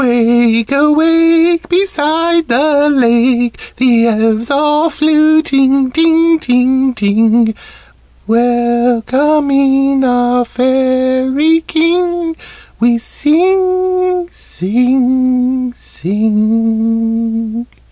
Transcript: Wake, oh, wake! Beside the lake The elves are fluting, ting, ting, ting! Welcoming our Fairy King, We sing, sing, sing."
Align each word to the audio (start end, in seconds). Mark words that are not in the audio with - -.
Wake, 0.03 0.71
oh, 0.71 0.93
wake! 0.93 1.69
Beside 1.69 2.47
the 2.47 2.89
lake 2.89 3.55
The 3.77 4.07
elves 4.07 4.49
are 4.49 4.89
fluting, 4.89 5.91
ting, 5.91 6.39
ting, 6.39 6.95
ting! 6.95 7.53
Welcoming 8.25 10.03
our 10.03 10.43
Fairy 10.43 11.61
King, 11.67 12.35
We 12.79 12.97
sing, 12.97 14.27
sing, 14.31 15.71
sing." 15.73 17.67